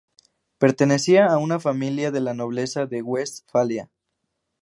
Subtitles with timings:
[0.57, 3.91] Pertenecía a una familia de la nobleza de Westfalia.